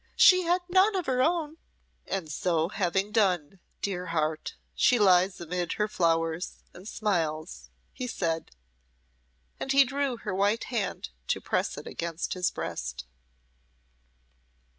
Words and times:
She 0.15 0.41
had 0.41 0.61
none 0.67 0.95
of 0.95 1.05
her 1.05 1.21
own." 1.21 1.57
"And 2.07 2.31
so 2.31 2.69
having 2.69 3.11
done, 3.11 3.59
dear 3.83 4.07
heart, 4.07 4.55
she 4.73 4.97
lies 4.97 5.39
amid 5.39 5.73
her 5.73 5.87
flowers, 5.87 6.63
and 6.73 6.87
smiles," 6.87 7.69
he 7.93 8.07
said, 8.07 8.49
and 9.59 9.71
he 9.71 9.83
drew 9.85 10.17
her 10.17 10.33
white 10.33 10.63
hand 10.73 11.09
to 11.27 11.39
press 11.39 11.77
it 11.77 11.85
against 11.85 12.33
his 12.33 12.49
breast. 12.49 13.05